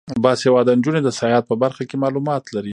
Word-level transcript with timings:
باسواده 0.23 0.71
نجونې 0.77 1.01
د 1.03 1.09
سیاحت 1.19 1.45
په 1.47 1.55
برخه 1.63 1.83
کې 1.89 1.95
معلومات 2.03 2.43
لري. 2.55 2.69